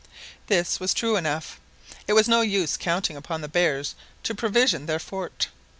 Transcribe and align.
This 0.47 0.79
was 0.79 0.95
true 0.95 1.15
enough. 1.15 1.59
It 2.07 2.13
was 2.13 2.27
no 2.27 2.41
use 2.41 2.75
counting 2.75 3.15
upon 3.15 3.41
the 3.41 3.47
bears 3.47 3.93
to 4.23 4.33
provision 4.33 4.87
their 4.87 4.97
fort. 4.97 5.49